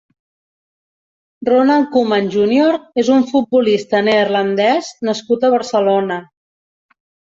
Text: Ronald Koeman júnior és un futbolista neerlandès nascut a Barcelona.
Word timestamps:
Ronald 1.49 1.91
Koeman 1.97 2.31
júnior 2.35 2.79
és 3.03 3.11
un 3.17 3.27
futbolista 3.33 4.01
neerlandès 4.11 4.93
nascut 5.11 5.47
a 5.47 5.53
Barcelona. 5.59 6.19